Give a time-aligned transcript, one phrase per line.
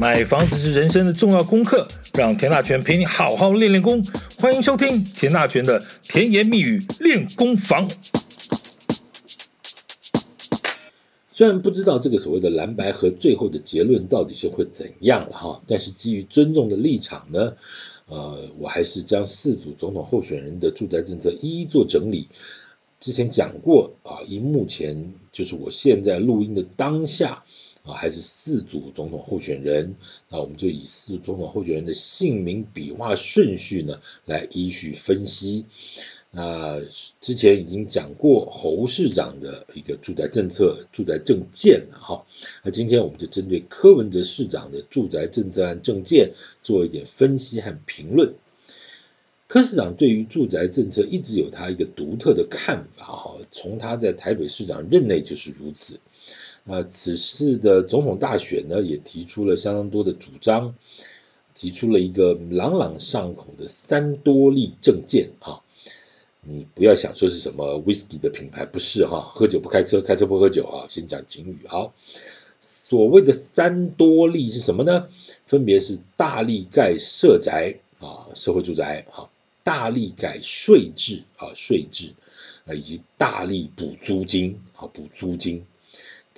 [0.00, 4.00] 买房子是人生的重要功课，让田大权陪你好好练练功。
[4.38, 7.90] 欢迎收听田大权的甜言蜜语练功房。
[11.32, 17.54] 虽然不知道这个所谓的蓝白和最后的结论到底是会怎样了哈，但是基于尊重的立场呢，
[18.06, 22.28] 呃，我还是将四组总统候选人的住宅政策一一做整理。
[23.00, 27.42] 之前讲过啊，以目前就是我现在录音的当下。
[27.84, 29.96] 啊，还是四组总统候选人，
[30.28, 35.64] 那我们就以四组总统候选人的姓名笔画顺序呢，来依序分析。
[36.30, 36.82] 那
[37.22, 42.26] 之前已经讲过侯市长的一个住宅政策、住宅政见了哈。
[42.62, 48.34] 那今天我们就针对柯文哲市长的住宅政策和政见做一点分析和评论。
[49.46, 55.98] 柯市长对于住宅政策一直有他一个独特的看法哈，从他在台北市长任内就是如此。
[56.68, 60.74] 啊，此次的总统大选呢，也提出了相当多的主张，
[61.54, 65.60] 提出了一个朗朗上口的三多利政见啊。
[66.42, 70.86] 你不要想说是什么 whisky 的品牌，不是哈，喝酒不开车，开车不喝酒啊。
[70.90, 71.94] 先讲警语，好，
[72.60, 75.08] 所谓的三多利是什么呢？
[75.46, 79.28] 分别是大力盖社宅啊，社会住宅啊，
[79.64, 82.12] 大力改税制啊，税制
[82.66, 85.64] 啊，以及大力补租金啊，补租金。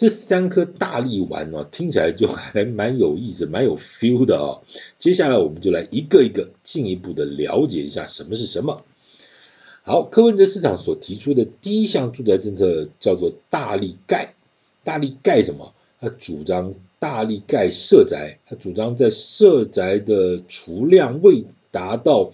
[0.01, 4.62] 这三颗大力丸哦，听起来就还蛮有意思，蛮有 feel 的哦。
[4.98, 8.83] 接下来我们就来一个一个进一步的了解一下什么是什么。
[9.83, 14.33] 好，柯文哲市场所提出的第一项住宅政策叫做大力盖，
[14.84, 15.75] 大力盖什么？
[16.01, 22.33] 他主张大力盖社宅，他主张在社宅的储量未达到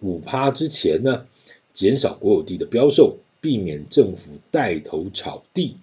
[0.00, 1.26] 五趴之前呢，
[1.74, 5.76] 减少国有地的标售，避免政府带头炒地。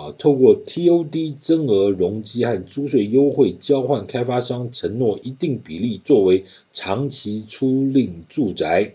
[0.00, 8.94] 啊，透过 TOD 增额容积和租税优惠交换开发商承诺一定比例作为长期租赁住宅，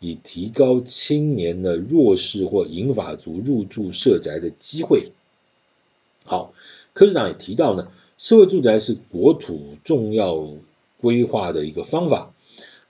[0.00, 5.12] 以提高青年的弱势或银发族入住社宅的机会。
[6.24, 6.52] 好，
[6.94, 7.86] 柯市长也提到呢，
[8.18, 10.48] 社会住宅是国土重要
[11.00, 12.34] 规划的一个方法。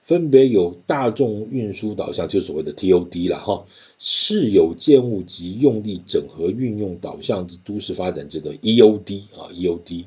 [0.02, 3.64] 分别有大众运输导向，就所谓的 TOD 了哈，
[3.98, 10.06] 市有建物及用地整合运用导向之都市发展，这个 EOD 啊 EOD，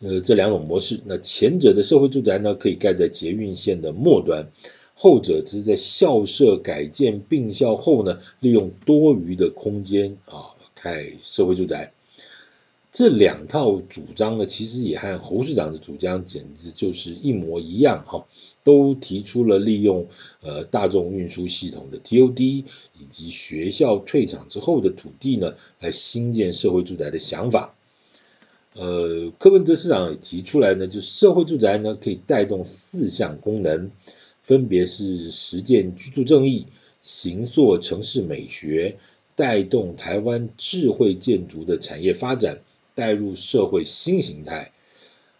[0.00, 4.48] 呃这两种模式，那前者的社会住宅呢，可以盖在捷运线的末端，
[4.94, 11.92] 后者只是在校舍改建并校后呢，利用多余的空间啊盖社会住宅。
[12.92, 18.26] 这两套主张呢，其实也和侯市长的主张简直就是一模一样哈，
[18.64, 20.08] 都提出了利用
[20.40, 27.76] 呃大众运输系统的 TOD 以及学校退场之后的土地呢，来兴建社会住宅的想法。
[28.74, 33.92] 呃，柯文哲市长也提出来呢，就社会住宅呢可以带动四项功能，
[34.42, 36.66] 分别是实践居住正义、
[37.04, 38.96] 形塑城市美学、
[39.36, 42.58] 带动台湾智慧建筑的产业发展。
[42.94, 44.72] 带入社会新形态，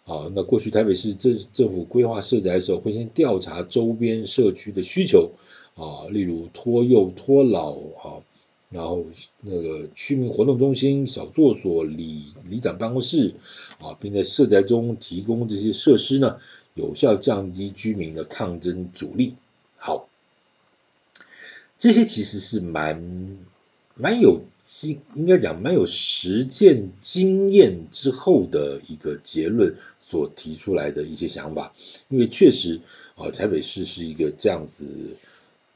[0.05, 5.31] 啊，那过去台北市政政府规划社宅的时候，会先调查周边社区的需求，
[5.75, 8.23] 啊，例如托幼、托老，啊，
[8.69, 9.05] 然后
[9.41, 13.35] 那个居民活动中心、小作所、里里长办公室，
[13.79, 16.39] 啊，并在社宅中提供这些设施呢，
[16.73, 19.35] 有效降低居民的抗争阻力。
[19.77, 20.07] 好，
[21.77, 23.37] 这些其实是蛮。
[23.95, 31.73] 蛮有经，应该讲蛮有实践经验之后的一个结论所提出来的一些想法，
[32.09, 32.79] 因为确实
[33.15, 35.17] 啊，台北市是一个这样子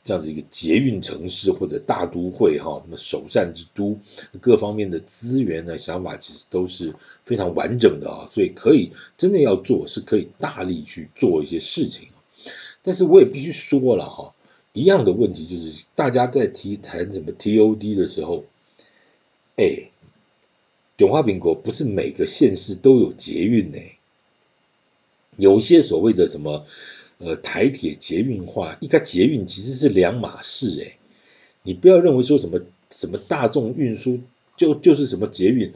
[0.03, 3.99] 这样子一个捷运城市或者大都会哈，那么首善之都，
[4.39, 6.93] 各方面的资源呢，想法其实都是
[7.25, 12.09] 非常完整的啊，所以可以真的要做，是可以大力去做一些事情，
[12.81, 14.33] 但是我也必须说了哈。
[14.75, 18.43] 一样的问题就是，大家在提谈什么 TOD 的时候，
[19.55, 19.89] 哎，
[20.97, 23.79] 中华民国不是每个县市都有捷运呢，
[25.37, 26.67] 有些所谓的什么
[27.19, 30.97] 呃台铁捷运化，一个捷运其实是两码事哎，
[31.63, 32.59] 你不要认为说什么
[32.91, 34.19] 什么大众运输
[34.57, 35.71] 就就是什么捷运，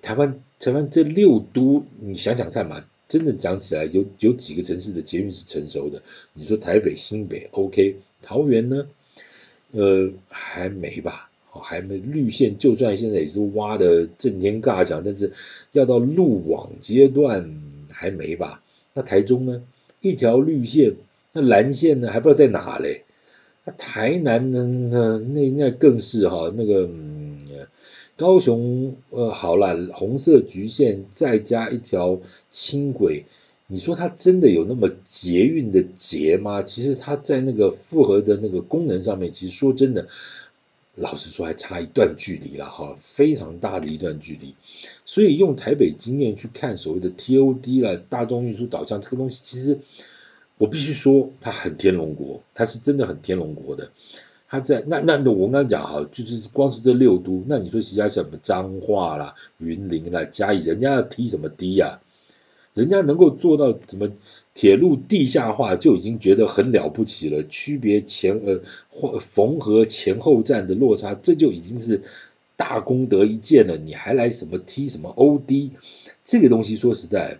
[0.00, 2.82] 台湾台湾这六都，你想想看嘛。
[3.10, 6.00] 真的讲起来，有有几个城市的捷运是成熟的？
[6.32, 8.86] 你说台北、新北，OK，桃园呢？
[9.72, 11.28] 呃，还没吧？
[11.50, 15.32] 还没绿线，就算现在也是挖的震天尬响，但是
[15.72, 17.60] 要到路网阶段
[17.90, 18.62] 还没吧？
[18.94, 19.60] 那台中呢？
[20.00, 20.94] 一条绿线，
[21.32, 22.12] 那蓝线呢？
[22.12, 23.02] 还不知道在哪嘞？
[23.64, 25.20] 那台南呢？
[25.34, 26.88] 那那更是哈，那个。
[28.20, 32.20] 高雄呃好了，红色橘线再加一条
[32.50, 33.24] 轻轨，
[33.66, 36.62] 你说它真的有那么捷运的捷吗？
[36.62, 40.06] 其实它在那个复合的那个功能上面，其实说真的，
[40.96, 44.54] 老实说还差一段距离了哈，非常大的一段距离。
[45.06, 49.78] 所以用台北经验去看所谓的 TOD 了，大众运输导向这个东西，其实
[50.58, 53.90] 我必须说它很天龙国，它是真的很天龙国的。
[54.52, 62.00] 他在那那我刚刚讲哈，就是光是这六都，那你说其他什么彰化啦、云林啦、嘉义，人家要踢什么低呀？
[62.74, 64.10] 人家能够做到什么
[64.52, 67.46] 铁路地下化就已经觉得很了不起了。
[67.46, 72.02] 区别前呃或缝合前后站的落差，这就已经是
[72.56, 73.76] 大功德一件了。
[73.76, 75.70] 你还来什么踢什么 OD？
[76.24, 77.38] 这个东西说实在，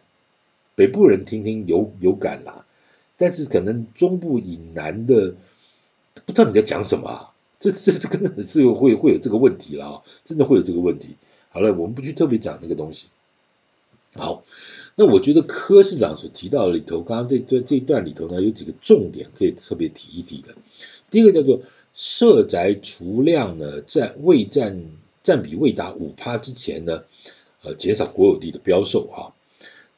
[0.77, 2.65] 北部人听听有有感啦，
[3.17, 5.35] 但是可能中部以南的。
[6.27, 7.31] 不知道你在讲什么啊？
[7.59, 10.03] 这这这根本是会会有这个问题了啊！
[10.25, 11.09] 真的会有这个问题。
[11.51, 13.09] 好了，我们不去特别讲那个东西。
[14.15, 14.43] 好，
[14.95, 20.55] 那我觉得柯市长所提到的里头，刚刚这段这一段里头呢，有几个重点可以特别提一提的。
[21.11, 21.61] 第一个叫做
[21.93, 24.83] 社宅储量呢，在未占
[25.23, 27.03] 占比未达五趴之前呢，
[27.63, 29.37] 呃，减少国有地的标售啊。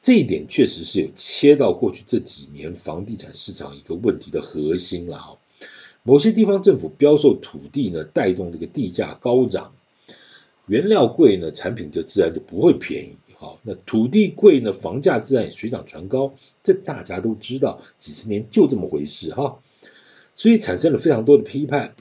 [0.00, 5.38] 这一点确实是有切到过去这几年房地产市场一个问题的核心了哈。
[6.04, 9.72] 某些地方政府标售土地呢，带动这个地价高涨，
[10.66, 13.16] 原料贵呢，产品就自然就不会便宜。
[13.36, 19.58] 好，那土地贵呢，房价自然也水涨船高，这大家都知道，几十年就这么回事哈。
[20.34, 21.94] 所以产生了非常多的批判。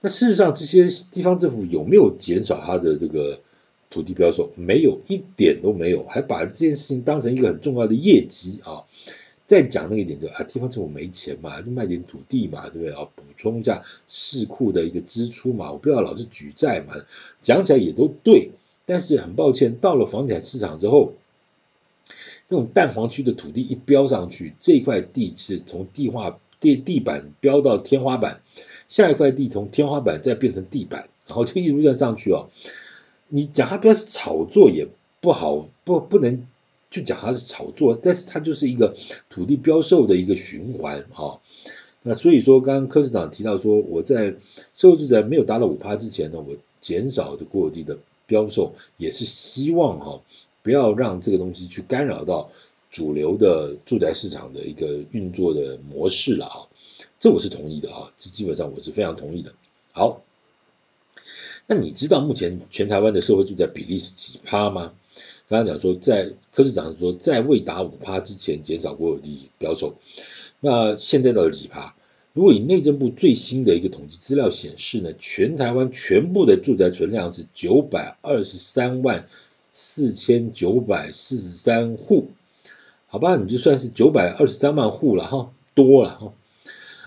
[0.00, 3.40] 那事实上，这些地方政府有没有减少它的这个
[3.88, 4.50] 土地标售？
[4.56, 8.84] 没有，一点都没有，还把这件事情当成一个很重要的业绩啊。
[9.46, 13.06] 再讲那个一点就啊，地方政府没钱嘛，就卖点土地嘛，对不对啊？
[13.14, 16.94] 补充一下市库的一个支出嘛，我不要老是举债嘛，
[17.42, 18.50] 讲起来也都对。
[18.84, 21.12] 但是很抱歉，到了房地产市场之后，
[22.48, 28.40] 那种蛋黄区的土地一标上去，这块地是从地化地地板标到天花板，
[28.88, 32.48] 下一块地从天花板再变成地板，然后就一路这样上去哦。
[33.28, 34.88] 你讲它不要是炒作也
[35.20, 36.46] 不好，不不能。
[36.92, 38.94] 就讲它是炒作，但是它就是一个
[39.30, 41.40] 土地标售的一个循环哈。
[42.02, 44.34] 那所以说，刚刚柯市长提到说，我在
[44.74, 47.96] 社会住宅没有达到五趴之前呢，我减少的国有地的
[48.26, 50.20] 标售，也是希望哈，
[50.62, 52.50] 不要让这个东西去干扰到
[52.90, 56.66] 主流的住宅市场的一个运作的模式了啊。
[57.20, 59.52] 这我是同意的啊，这基本上我是非常同意的。
[59.92, 60.22] 好，
[61.68, 64.92] 那你知道目前全台湾的社会住宅比例是几趴吗？
[65.48, 69.94] 刚刚讲说，在柯市长说，在未达五趴之前减少国有地标售，
[70.60, 71.94] 那现在到底几趴？
[72.32, 79.26] 如果以内政部最新的一个统计资料显示呢，全台湾全部的住宅存量是九百二十三万
[79.70, 82.28] 四千九百四十三户，
[83.08, 86.32] 好吧，你就算是九百二十三万户了哈，多了哈。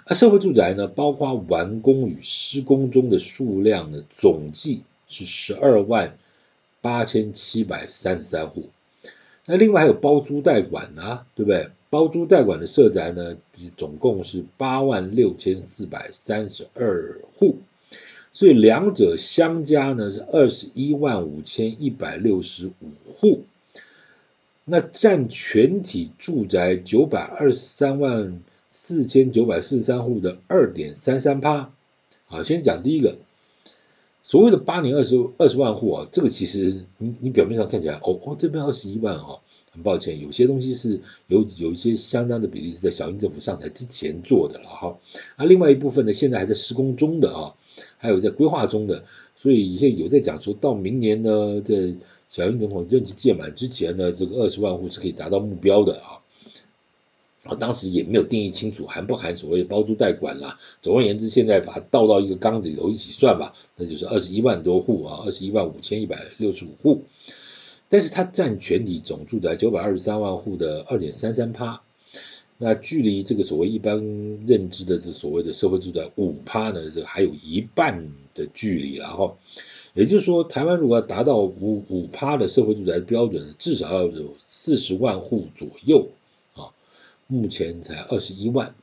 [0.08, 6.16] 那社会住宅呢，包括完工与施工中的数量呢，总计是十二万。
[6.86, 8.66] 八千七百三十三户，
[9.48, 11.68] 那另外还有包租代管啊，对不对？
[11.90, 13.38] 包租代管的社宅呢，
[13.76, 17.58] 总共是八万六千四百三十二户，
[18.32, 23.46] 所以两者相加呢是二十一万五千一百六十五户，
[24.64, 31.72] 那占全体住宅九百二十三万四千九百四十三户的二点三三趴。
[32.28, 33.18] 好，先讲第一个。
[34.28, 39.40] 所谓的八年二十二十万户啊，这个其实你你表面上看起来，哦哦这边二十一万哈，
[39.72, 44.98] 很抱歉，有些东西是有有一些相当的比例是在小英政府上台之前做的了哈，
[45.36, 47.54] 啊另外一部分呢现在还在施工中的啊，
[48.00, 49.04] 还有在规划中的，
[49.38, 51.94] 所以现在有在讲说到明年呢，在
[52.32, 56.25] 小英总统任期届满之前呢，这个二十万户是可以达到目标的啊。
[57.46, 60.60] 啊，当时也没有定义清楚含不含所谓包租代管啦。
[60.82, 67.04] 总而言之，现在把它倒到一个缸子里头一起算吧，那就是二十一万多户啊，二十一万五千一百六十五户。
[67.88, 71.82] 但是它占全体总住宅九百二十三万户的二点三三趴，
[72.58, 74.00] 那距离这个所谓一般
[74.48, 79.38] 认知的这所谓的社会住宅五趴呢，这还有一半的距离了哈。
[79.94, 86.10] 也就是说，台湾如果要达到五五趴的社会住宅标准，至少要有四十万户左右。
[87.28, 88.74] 目前才二十一万，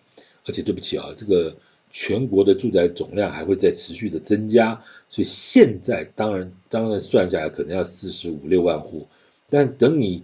[0.46, 1.56] 而且对不起啊，这个
[1.90, 9.06] 全国的住宅总量还会再持续的增加，所以现在当然当然算下来可能要四十五六万户，
[9.50, 10.22] 但等你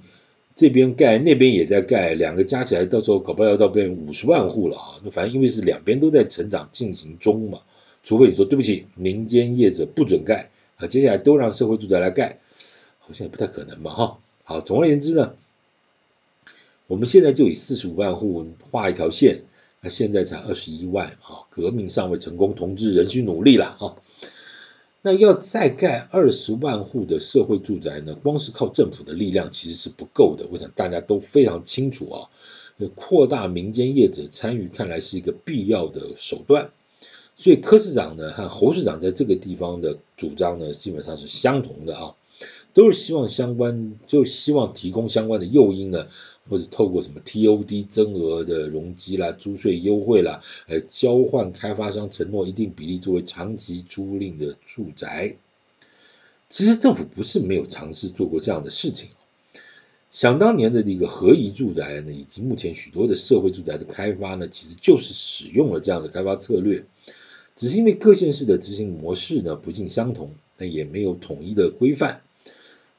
[0.54, 5.00] 这边盖那边也在盖，两个加起来到时候搞不好要到变五十万户了啊！
[5.04, 7.60] 那反正因为是两边都在成长进行中嘛，
[8.02, 12.40] 除非你说对不起，民间业者不准盖，啊，接下来都让社会住宅来盖，
[12.98, 14.18] 好像也不太可能嘛哈。
[14.42, 15.34] 好，总而言之呢，
[16.88, 19.42] 我们现在就以四十五万户画一条线，
[19.82, 23.96] 那现在才二十一万啊，革命尚未成功，同志仍需努力了啊。
[25.02, 28.14] 那要再盖二十万户的社会住宅呢？
[28.14, 30.46] 光是靠政府的力量其实是不够的。
[30.50, 32.30] 我想大家都非常清楚啊，
[32.94, 36.70] 扩大民间业者参与，看来是一个必要的手段。
[37.36, 42.14] 所以柯市长呢和侯市长在这个地方的主张呢，基本上是相同的啊，
[42.72, 46.08] 都是希望相关，就希望提供相关的诱因呢。
[46.48, 55.36] 或者透过什么 TOD 增额的容积啦、租税优惠啦，来交换开发商承诺一定比例作为长期租赁的住宅。
[56.48, 59.10] 其实政府不是没有尝试做过这样的事情。
[60.10, 66.86] 想当年的一个合宜住宅呢，以及目前许多的社会住宅的开发呢，其实就是使用了这样的开发策略。
[67.54, 72.22] 只是因为各县市的执行模式呢不尽相同，但也没有统一的规范。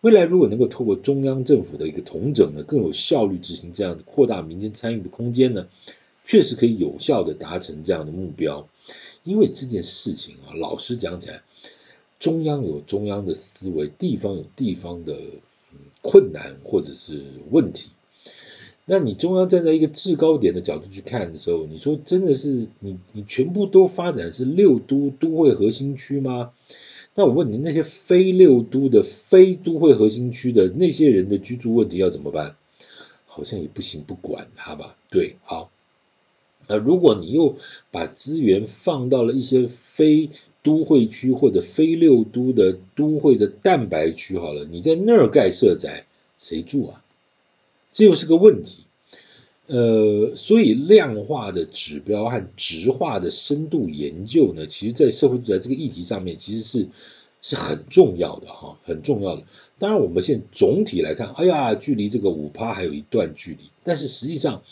[0.02, 5.68] 未来如果能够透过中央政府的一个统整呢，更有效率执行这样的扩大民间参与的空间呢，
[6.24, 8.70] 确实可以有效的达成这样的目标。
[9.26, 11.42] 因为这件事情啊，老实讲起来，
[12.18, 15.18] 中央有中央的思维，地方有地方的
[16.02, 17.92] 困难或者是问题。
[18.86, 26.52] 那你中央站在一个制高点的角度去看的时候，你说真的是你你全部都发展是六都都会核心区吗？
[27.16, 32.56] 那我问你，那些非六都的、非都会核心区的那些人的居住问题要怎么办？
[33.26, 34.96] 好像也不行，不管他吧。
[35.10, 35.70] 对，好。
[36.68, 37.58] 那如果你又
[37.90, 40.30] 把资源放到了一些非
[40.62, 46.06] 都会区或者非六都的都会的蛋白区，好了，你在那儿盖社宅，
[46.38, 47.04] 谁住啊？
[47.92, 48.84] 这又是个问题。
[49.72, 56.88] 呃，所以量化的指标和质化的深度研究呢，其实，在社会住宅这个议题上面，其实是
[57.44, 59.44] 是很重要的哈，很重要的。
[59.78, 63.60] 当然，我们现在总体来看，哎呀，距离这个五趴还有一段距离。
[63.84, 64.64] 但是实际上，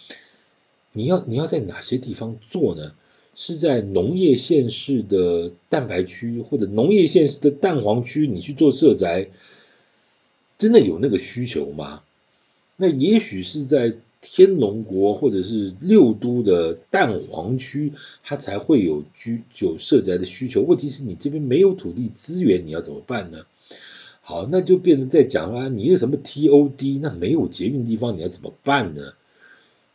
[0.93, 2.93] 你要你要在哪些地方做呢？
[3.35, 9.27] 是在农业县市的蛋白区或者农业县市的蛋黄区，你去做社宅，
[10.57, 12.01] 真的有那个需求吗？
[12.77, 13.97] 那也许是在。
[14.21, 17.93] 天龙国或者是六都的蛋黄区，
[18.24, 20.62] 它才会有居有社宅的需求。
[20.62, 23.45] 问题是你这边没有土地资源，你要怎么办呢？
[24.21, 29.13] 好，那就变成在讲啊，你有什么 TOD，那没有捷运地方，你要怎么办呢？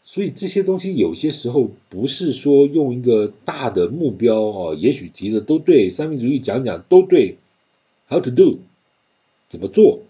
[0.05, 7.37] 所以这些东西有些时候不是说用一个大的目标哦，也许提的都对，三民主义讲讲都对
[8.09, 8.61] ，How to do，
[9.49, 10.01] 怎么做？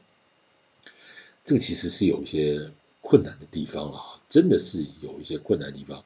[1.44, 2.70] 这个其实是有一些。
[3.02, 6.02] 困难的地方啊，真的是有一些困难的地方。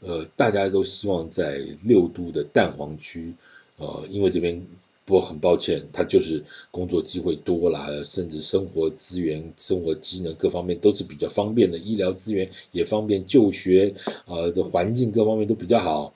[0.00, 3.34] 呃，大家都希望在六都的蛋黄区，
[3.78, 4.64] 呃，因为这边
[5.04, 13.94] 不过很抱歉，它就是工作机会多啦，甚至生活资源、生活机能各方面都是比较方便的，医疗资源也方便，就学
[14.26, 16.14] 啊、的环境各方面都比较好。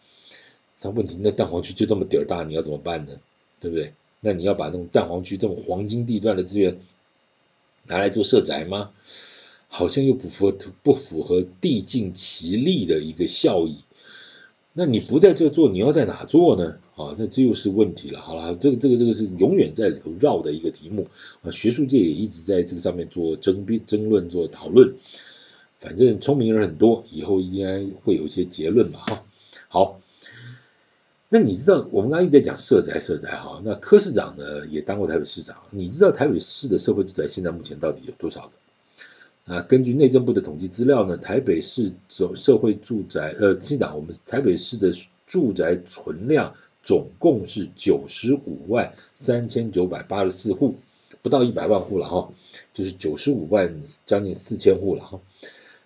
[0.80, 3.12] 但问题，那蛋黄区就这么点儿大，你要怎么办呢？
[3.60, 3.92] 对不对？
[4.20, 6.78] 那你要把那种蛋黄区这种黄金地段的资源
[7.86, 8.90] 拿来做社宅吗？
[9.68, 13.76] 好像又不符合不符合地尽其力的一个效益，
[14.72, 16.78] 那你不在这做，你要在哪做呢？
[16.96, 18.20] 啊，那这又是问题了。
[18.20, 21.06] 好了，这个这个这个是永远在里头绕的一个题目
[21.42, 24.94] 啊，学术界也一直在这个上面做争辩、争论、做讨论。
[25.78, 28.98] 反正聪明人很多，以后应该会有一些结论吧？
[28.98, 29.22] 哈，
[29.68, 30.00] 好。
[31.28, 38.52] 那你知道我们刚刚一直在讲社宅社宅哈，那柯市长呢也当过台北市长，你知道台北市的社会住宅现在目前到底有多少个？
[39.48, 44.92] 啊，根据内政部的统计资料呢，台北市总社会住宅，呃，市长，我们台北市的
[45.26, 50.74] 住宅存量总共是九十五万三千九百八十四户，
[51.22, 52.30] 不到一百万户了哈，
[52.74, 55.20] 就是九十五万将近四千户了哈。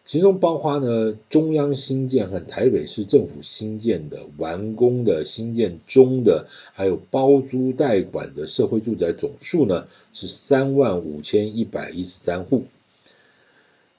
[0.05, 12.65] 其中包括呢中央新建和台北市政府新建的、完工的、新建中的，还有包租代管的社会住宅总数呢是三万五千一百一十三户。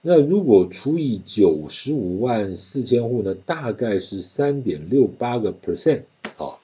[0.05, 6.01] 那如果除以九十五万四千户呢，大概是三点六八个 percent
[6.35, 6.59] 啊。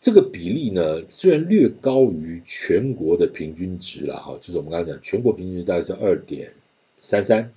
[0.00, 6.54] 这个比例呢，虽然略高于全国的平均值了哈，就是我们刚才讲全国平均值大概是二点
[7.00, 7.52] 三三，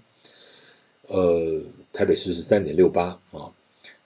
[1.08, 1.62] 呃，
[1.94, 3.54] 台北市是三点六八啊，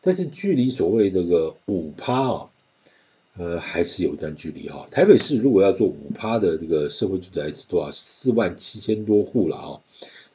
[0.01, 2.50] 但是距离所谓这个五趴啊，
[3.37, 4.87] 呃，还是有一段距离哈。
[4.91, 7.91] 台北市如果要做五趴的这个社会住宅是多少？
[7.91, 9.79] 四万七千多户了啊。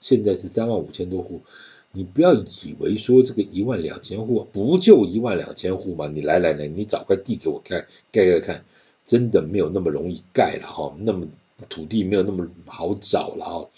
[0.00, 1.40] 现在是三万五千多户，
[1.90, 6.06] 你不要以为说这个一万两千户不就一万两千户吗？
[6.06, 8.64] 你来来来，你找块地给我盖盖盖看，
[9.04, 11.26] 真的没有那么容易盖了哈，那么
[11.68, 13.68] 土地没有那么好找了哈。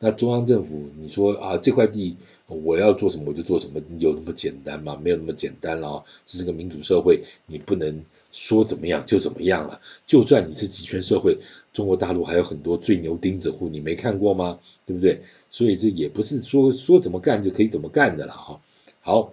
[0.00, 2.16] 那中央政府你说啊，这块地
[2.46, 4.98] 我要做什么我就做什么，有那么简单吗？
[5.00, 8.04] 没有那么简单了啊，这是个民主社会，你不能
[8.36, 9.80] 说怎么样就怎么样了。
[10.06, 11.38] 就算你是集权社会，
[11.72, 14.58] 中国大陆还有很多最牛钉子户，你没看过吗？
[14.84, 15.22] 对不对？
[15.50, 18.60] 所以这也不是说说怎么干就可以怎么干的了哈。
[19.00, 19.32] 好，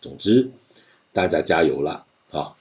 [0.00, 0.50] 总之
[1.12, 2.56] 大家加油了啊！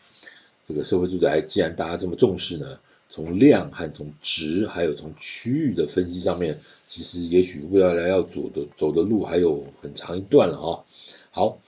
[0.68, 10.84] 这个社会住宅既然大家这么重视呢，从量和从值还有从区域的分析上面，其实也许未来要走的走的路还有很长一段了啊。
[11.32, 11.60] 好，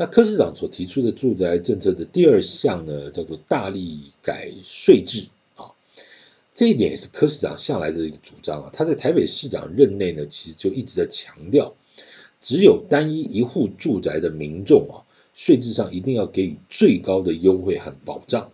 [0.00, 5.26] 那柯市长所提出的住宅政策的第二项呢，叫做大力改税制
[5.56, 5.72] 啊。
[6.54, 11.74] 这一点也是柯市长向来的一个主张啊，他在台北市长任内呢，其实就一直在强调，
[12.40, 15.04] 只有单一一户住宅的民众啊，
[15.34, 18.52] 税制上一定要给予最高的优惠和保障。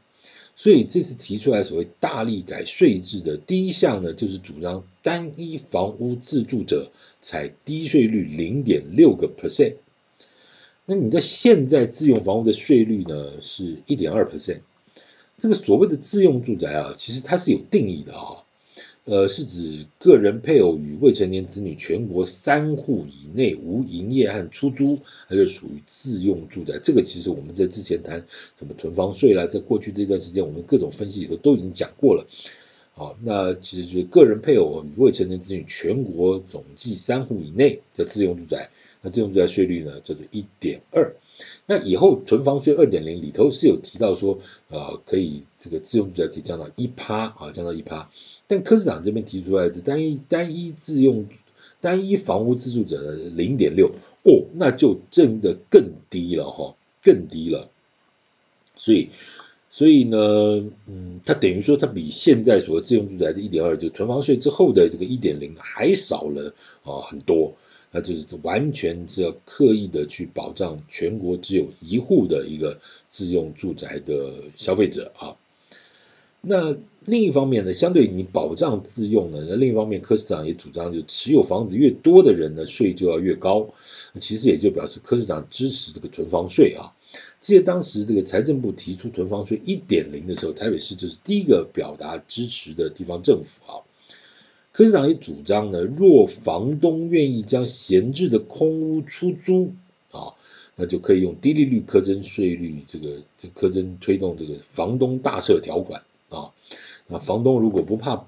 [0.57, 9.77] 所以这次提出来所谓大力改税制的第一项呢，就是主张单一房屋自住者采低税率零点六个 percent。
[10.89, 14.61] 那你在现在自用房屋的税率呢，是一点二 percent。
[15.39, 18.45] 这个所谓的自用住宅啊，其实它是有定义的啊，
[19.05, 26.79] 呃，是指个人配偶与未成年子女全国三户以内无营业和出租，那就属于自用住宅。
[26.83, 28.25] 这个其实我们在之前谈
[28.57, 32.27] 什么囤房税啦，在过去这段时间我们各种分析里头都已经讲过了。
[32.95, 38.71] 好，那其实就是个人配偶与未成年子女全国总计三户以内的自用住宅，
[39.07, 41.15] 那自用住宅税率呢叫做一点二。
[41.65, 48.11] 那以后囤房税二点零里头是有提到说，呃，可以这个自用住宅可以降到一趴啊，降到一趴。
[48.49, 51.27] 但柯市长这边提出来的单一单一自用
[51.81, 53.93] 单一房屋自住者的零点六
[54.25, 57.69] 哦，那就真的更低了哈，更低了。
[58.77, 59.11] 所以
[59.71, 60.19] 所以呢，
[60.87, 67.55] 嗯，它等于说它比现在所自用住宅的一点二，就囤房税之后的这个一点零还少了啊很多。
[67.97, 75.33] 那就是完全是要刻意的去保障全国只有一户的一个自用住宅的消费者啊。
[76.43, 83.67] 那另一方面呢，相对你保障自用呢，那另一方面柯市长也主张，就持有房子越多的人呢，税就要越高。
[84.21, 86.93] 其实也就表示柯市长支持这个囤房税啊。
[87.41, 93.81] 记得当时这个财政部提出囤房税一点零的时候，台北市就是第一个表达支持的地方政府啊。
[94.77, 99.73] 柯市长也主张呢，若房东愿意将闲置的空屋出租
[100.11, 100.35] 啊，
[100.75, 106.53] 那就可以用低利率课征税率，这个这课征推动这个房东大赦条款啊。
[107.07, 108.27] 那房东如果不怕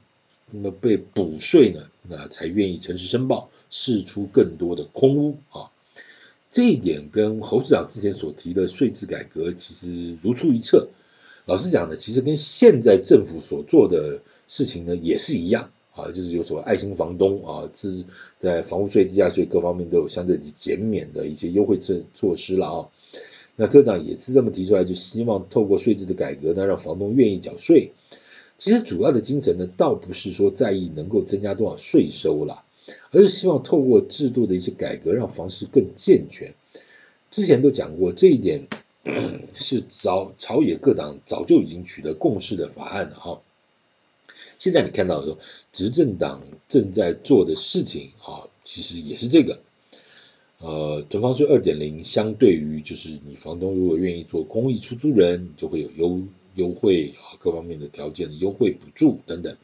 [0.51, 5.69] 那被补税呢，那才愿意诚实申报，释出更多的空屋啊。
[6.51, 10.89] 这一点跟侯市长之前所提的税制改革其实如出一辙。
[11.45, 15.71] 老实讲呢，其实跟现在政府所做的事情呢也是一样。
[15.95, 18.05] 啊，就是有所谓爱心房东啊，自
[18.39, 22.89] 在房屋税、地价税各方面都有相对减免的一些优惠措措施了啊。
[23.57, 27.91] 那科长也是这么提出来，就希望透过税制的改革呢，让房东愿意缴税。
[28.59, 32.65] 其实主要的精神呢，倒不是说在意能够增加多少税收啦，
[33.11, 36.55] 而是希望透过制度的一些改革，让房市更健全。
[37.31, 38.67] 之前都讲过这一点，
[39.55, 43.41] 是早朝野各党早就已经取得共识的法案了哈。
[44.59, 45.39] 现在你看到说，
[45.73, 49.61] 执政党正在做的事情啊，其实也是这个，
[50.59, 56.21] 呃，囤房税二点零，相对于就是你房东如果愿意做公益出租人，就会有优
[56.57, 59.57] 优惠啊，各方面的条件的优惠补助等等。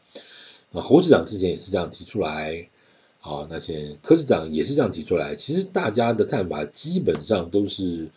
[0.70, 2.68] 那侯市长之前也是这样提出来，
[3.20, 8.08] 啊，那些柯市长也是这样提出来，其实大家的看法基本上都是。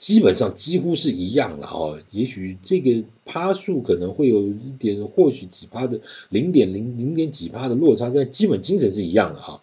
[0.00, 9.62] 基本上几乎是一样了哦，也许这个趴数可能会有一点，或许几趴的零点零零点几趴的落差，但基本精神是一样的哈。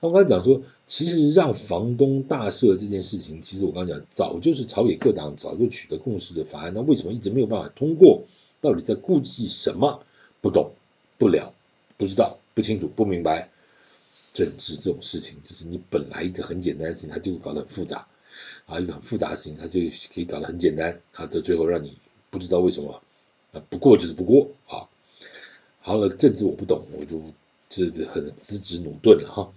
[0.00, 8.24] 那我刚才讲说，其实让房东大赦这件事情，其实我刚才讲早就是朝野各党早就取得共识的法案，那为什么一直没有办法通过？
[8.60, 10.02] 到底在顾忌什么？
[10.42, 10.72] 不懂、
[11.16, 11.54] 不了、
[11.96, 13.48] 不知道、不清楚、不明白。
[14.32, 18.06] 政治这种事情，就是你本来一个很简单的事情，它就会搞得很复杂。
[18.66, 19.80] 啊，一个很复杂的事情，它就
[20.14, 21.96] 可以搞得很简单，啊，到最后让你
[22.30, 23.02] 不知道为什么，
[23.52, 24.86] 啊，不过就是不过啊。
[25.80, 27.22] 好了，政治我不懂，我就
[27.68, 29.52] 这很资质努钝了哈。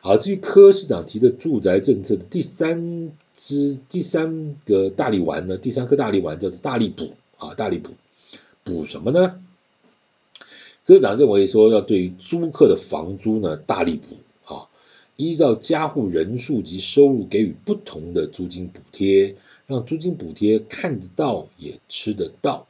[0.00, 7.90] 好，至于柯市长提的住宅政策的第三支第三个大力丸呢，第三颗大力丸叫做大力补啊，大力补
[8.64, 9.40] 补什么呢？
[10.86, 14.16] 柯市长认为说要对于租客的房租呢大力补。
[15.16, 22.66] 依照家户人数及收入给予不同的租金补贴，让租金补贴看得到也吃得到。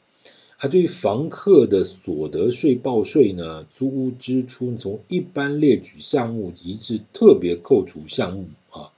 [0.59, 8.90] 他对于房客的所得税报税呢，租屋支出从一般列举项目移至特别扣除项目啊，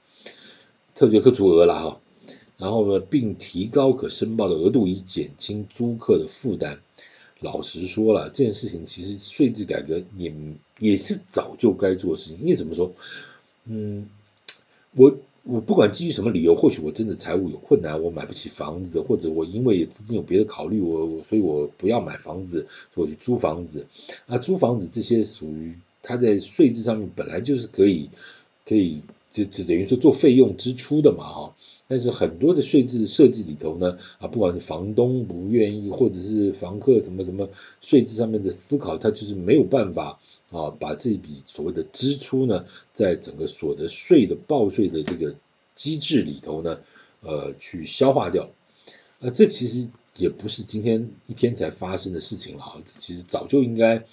[0.95, 1.99] 特别扣除额了哈。
[2.57, 6.79] 然后呢，并提高可申报的额度，以减轻租客的负担。
[7.41, 10.33] 老实说了，这件事情其实税制改革也
[10.77, 12.39] 也是早就该做的事情。
[12.41, 12.93] 因为怎么说？
[13.69, 14.09] 嗯，
[14.95, 15.15] 我。
[15.43, 23.87] 我不管基于什么理由，或许我真的财务有困难，我买不起房子，或者我因为资金有别的考虑，我所以我不要买房子，我去租房子。
[24.27, 28.09] 那租房子这些属于它在税制上面本来就是可以
[28.65, 31.55] 可以就就等于说做费用支出的嘛哈。
[31.87, 37.49] 但是很多的税制设计里头呢啊，不管是房东不愿意，或者是房客什么什么
[37.81, 40.19] 税制上面的思考，它就是没有办法。
[40.51, 45.35] 啊，把这笔所谓的支出呢，在整个所得税的报税的这个
[45.75, 46.79] 机制里头呢，
[47.21, 48.49] 呃，去消化掉。
[49.19, 49.87] 呃，这其实
[50.17, 54.03] 也不是今天一天才发生的事情了啊，其实早就应该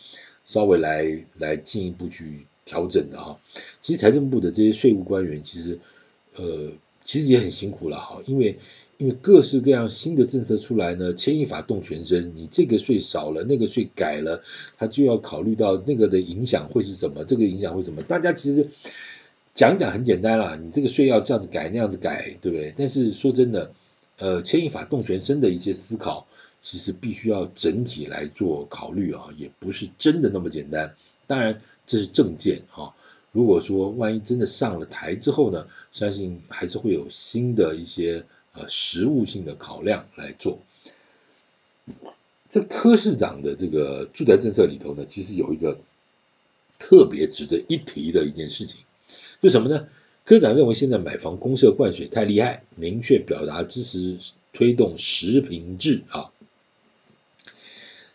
[0.44, 3.40] 稍微来来进一步去调整的哈。
[3.80, 5.78] 其实财政部的这些税务官员，其实
[6.34, 6.72] 呃，
[7.06, 8.58] 其实也很辛苦了哈，因为。
[8.98, 12.32] 因为各式各样新的政策出来呢，牵一发动全身。
[12.34, 14.42] 你这个税少了，那个税改了，
[14.78, 18.00] 他就要考虑到那个的影响会是什么，这个影响会什么？
[18.04, 18.66] 大家其实
[19.52, 22.72] 讲讲很简单啦，你这个税要这样子改，那样子改，对不对？
[22.74, 23.70] 但是说真的，
[24.16, 26.26] 呃，牵一发动全身的一些思考，
[26.62, 30.94] 其实必须要整体来做考虑啊，也不是真的那么简单。
[31.26, 32.94] 当然，这是政见啊。
[33.32, 38.24] 如果说万一真的上了台之后呢，相信还是会有新的一些。
[38.58, 40.58] 呃，实务性的考量来做，
[42.48, 45.78] 在柯市长的这个住宅政策里头呢，其实有一个
[46.78, 48.80] 特别值得一提的一件事情，
[49.42, 49.86] 就什么呢？
[50.24, 54.16] 柯长认为现在买房公社灌水太厉害，明确表达支持
[54.54, 56.32] 推动实平制啊。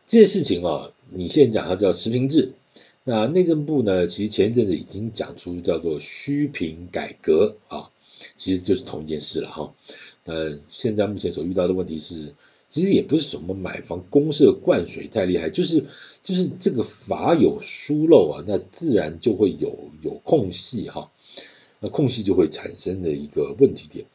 [0.08, 2.54] 这件事情啊，你现在讲它叫实平制，
[3.04, 7.90] 那内政部呢，其实前一阵子已经讲出叫做虚坪改革啊，
[8.38, 9.74] 其实就是同一件事了哈。
[10.26, 12.36] 呃，现在目前所遇到的问题是，
[12.70, 15.86] 其实也不是什么买房公社灌水太厉害，就是
[16.24, 21.12] 就是这个法有疏漏啊，那自然就会有有空隙哈，
[21.80, 24.06] 那空隙就会产生的一个问题点。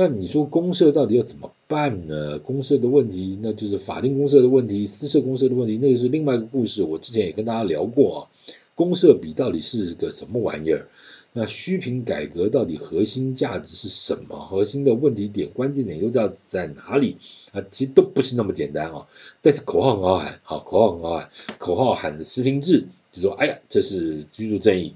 [0.00, 2.38] 那你说公社到底要怎么办呢？
[2.38, 6.82] 公社的问题，那就是法定公社的问题，私设公社的问题，那个是另外一个故事。
[6.82, 8.32] 我之前也跟大家聊过啊，
[8.74, 10.88] 公社比到底是个什么玩意儿？
[11.34, 14.38] 那虚坪改革到底核心价值是什么？
[14.46, 17.18] 核心的问题点、关键点又在在哪里？
[17.52, 19.06] 啊，其实都不是那么简单啊。
[19.42, 24.94] 但是口号很好喊，好，口号很好喊，口号喊的实名制，就说哎呀，这是居住正义，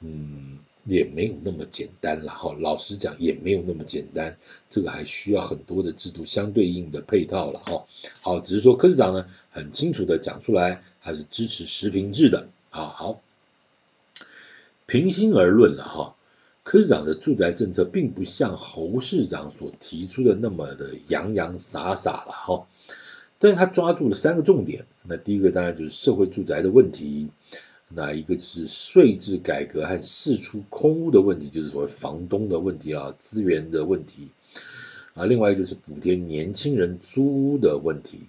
[0.00, 2.56] 嗯，也没有那么简单了哈。
[2.58, 4.36] 老实讲，也没有那么简单，
[4.68, 7.84] 这个还需要很多的制度相对应的配套了哈。
[8.20, 12.86] 好，只是说柯市长呢，很清楚的讲出来，他是支持实坪制的啊。
[12.88, 13.20] 好。
[14.86, 16.16] 平心而论了哈，
[16.62, 22.66] 柯市长的住宅政策并不像侯市长所提出的那么的洋洋洒洒了哈，
[23.38, 27.28] 但是他抓住了三个重点，那第一个当然就是社会住宅的问题，
[27.88, 34.28] 那一个就是税制改革和释出空屋的问题，就是所谓房东的问题啊，资源的问题。
[35.14, 38.20] 啊，另外一个就是补贴年轻人租屋的问题，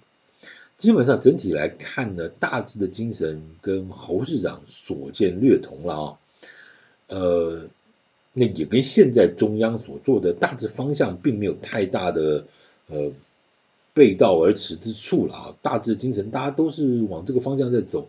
[0.76, 6.18] 基本上整体来看呢，大致的精神跟侯市长所见略同了啊。
[7.06, 7.68] 呃，
[8.32, 12.46] 那也跟现在中央所做的大致方向并没有太大的
[12.88, 13.12] 呃
[13.94, 18.08] 背道而驰之处了啊，大致精神大家都是往这个方向在走，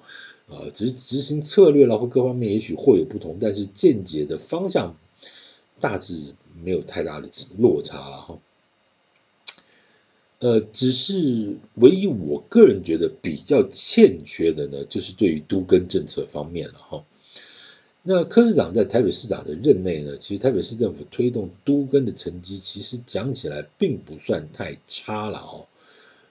[0.52, 4.98] 呃，只执行策略然后各方面也许会有不同，但是见解的方向
[5.80, 8.38] 大致没有太大的落差了哈。
[10.40, 17.06] 呃，只是唯一我个人觉得比较欠缺的呢，就是对于都更政策方面了哈。
[18.04, 25.68] 那柯市长在台北市长的任内呢，其实台北市政府推动都更的成绩，其实讲起来并不算太差了哦，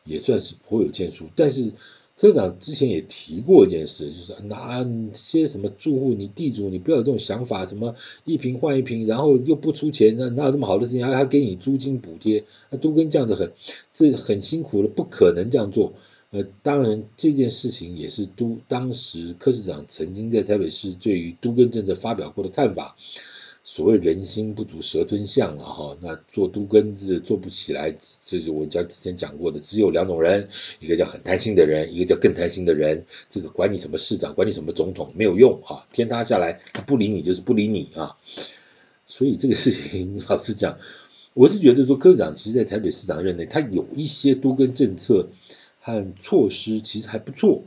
[0.04, 1.28] 也算是颇有建树。
[1.36, 1.72] 但是
[2.20, 7.94] 科长之前也提过一件事，就是哪些什么住户，你地主你不要有这种想法，什么
[8.26, 11.06] 一平换一平，然后又不出钱，那哪有这么好的事情？
[11.06, 13.52] 还还给你租金补贴，那都跟这样子很，
[13.94, 15.94] 这很辛苦了，不可能这样做。
[16.30, 22.96] 呃，当然这件事情也是都当时柯市长曾经在台北市对于都更政策发表过的看法。
[23.72, 30.48] 所谓人心不足蛇吞象啊哈，那做都更是做不起来，这是我家之前讲过的，只有两种人，
[30.80, 33.06] 一个叫很贪心的人，一个叫更贪心的人。
[33.30, 38.16] 这个管你什么市长，管你什么总统没有用啊，天塌下来他不理你就是不理你啊。
[39.06, 40.76] 所以这个事情 老实讲，
[41.34, 45.28] 我是觉得说柯市长其实在台北市长任内，他有一些都跟政策。
[45.82, 47.62] 和措施其实还不错。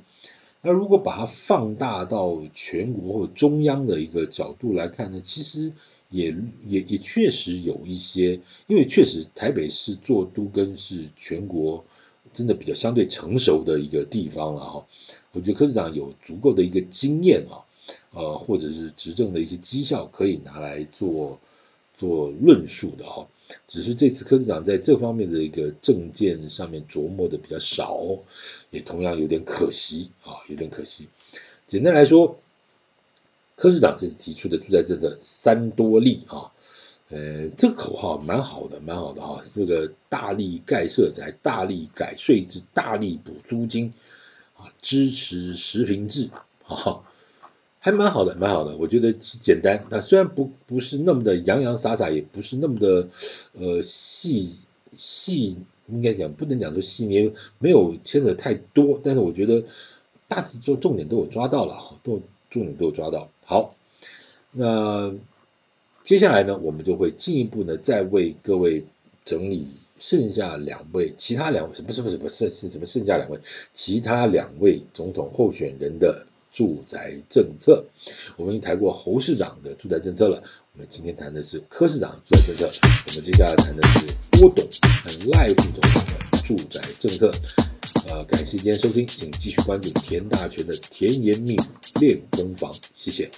[0.61, 5.71] 那如果把它放大到全国或中央的一个角度来看呢，其实
[6.13, 6.35] 也
[6.67, 11.83] 也也确实有一些，因为确实台北市做都更是全国
[12.31, 14.85] 真的比较相对成熟的一个地方了哈。
[15.31, 17.65] 我觉得柯市长有足够的一个经验啊，
[18.11, 21.39] 呃，或者是执政的一些绩效可以拿来做
[21.95, 23.27] 做论述的哈。
[23.67, 27.99] 只是这次柯市长在这方面的一个政见上面琢磨的比较少，
[28.69, 31.07] 也同样有点可惜啊，有点可惜。
[31.67, 32.39] 简单来说，
[33.55, 36.51] 柯市长这次提出的住宅政策三多利啊，
[37.09, 39.41] 呃，这个口号蛮好的，蛮好的哈。
[39.53, 43.93] 这个大力盖社宅，大力改税制，大力补租金
[44.57, 46.29] 啊，支持实平制
[46.65, 47.01] 啊。
[47.79, 49.83] 还蛮好的，蛮好的，我觉得简单。
[49.89, 53.09] 那虽然不不是那么的洋洋洒洒，也不是那么的
[53.51, 54.55] 呃细
[54.97, 59.01] 细，应该讲不能讲说细腻，没有牵扯太多。
[59.03, 59.65] 但是我觉得
[60.29, 63.29] 大致重重点都有抓到了哈，都重点都有抓到。
[63.45, 63.75] 好，
[64.51, 65.13] 那
[66.03, 68.83] 接下来呢，我们就会进一步呢，再为各位
[69.25, 69.67] 整理
[69.99, 73.39] 剩下两位，其他两位不是不是不是是什么剩下两位，
[73.73, 76.25] 其他两位总统候选人的。
[76.53, 77.83] 住宅政策，
[78.37, 80.43] 我们已经谈过侯市长的住宅政策了。
[80.73, 82.71] 我们今天谈的是柯市长的住宅政策。
[83.07, 84.63] 我们接下来谈的是郭董
[85.03, 87.33] 和赖副总统的住宅政策。
[88.05, 91.61] 呃，感谢今天收听，请继续关注田大全的甜言蜜语
[91.99, 92.75] 练功房。
[92.93, 93.31] 谢谢。